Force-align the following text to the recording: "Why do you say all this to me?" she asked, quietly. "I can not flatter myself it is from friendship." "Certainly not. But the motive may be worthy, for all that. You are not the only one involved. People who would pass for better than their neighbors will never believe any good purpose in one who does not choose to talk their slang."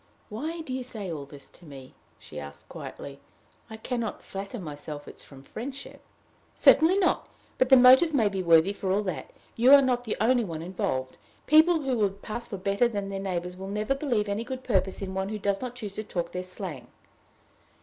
"Why 0.29 0.61
do 0.61 0.73
you 0.73 0.81
say 0.81 1.11
all 1.13 1.25
this 1.25 1.47
to 1.49 1.63
me?" 1.63 1.93
she 2.17 2.39
asked, 2.39 2.67
quietly. 2.67 3.19
"I 3.69 3.77
can 3.77 3.99
not 3.99 4.23
flatter 4.23 4.57
myself 4.59 5.07
it 5.07 5.17
is 5.17 5.23
from 5.23 5.43
friendship." 5.43 6.01
"Certainly 6.55 6.97
not. 6.97 7.29
But 7.59 7.69
the 7.69 7.77
motive 7.77 8.11
may 8.11 8.27
be 8.27 8.41
worthy, 8.41 8.73
for 8.73 8.91
all 8.91 9.03
that. 9.03 9.29
You 9.55 9.71
are 9.73 9.81
not 9.83 10.05
the 10.05 10.17
only 10.19 10.43
one 10.43 10.63
involved. 10.63 11.17
People 11.45 11.81
who 11.83 11.99
would 11.99 12.23
pass 12.23 12.47
for 12.47 12.57
better 12.57 12.87
than 12.87 13.09
their 13.09 13.19
neighbors 13.19 13.55
will 13.55 13.69
never 13.69 13.93
believe 13.93 14.27
any 14.27 14.43
good 14.43 14.63
purpose 14.63 15.03
in 15.03 15.13
one 15.13 15.29
who 15.29 15.37
does 15.37 15.61
not 15.61 15.75
choose 15.75 15.93
to 15.93 16.03
talk 16.03 16.31
their 16.31 16.41
slang." 16.41 16.87